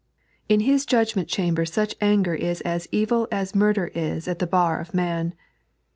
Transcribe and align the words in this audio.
In 0.49 0.61
His 0.61 0.87
judgment<!hamber 0.87 1.63
such 1.63 1.93
anger 2.01 2.33
is 2.33 2.61
as 2.61 2.87
evil 2.91 3.27
as 3.31 3.53
murder 3.53 3.91
is 3.93 4.27
at 4.27 4.39
the 4.39 4.47
bar 4.47 4.79
of 4.79 4.95
man. 4.95 5.35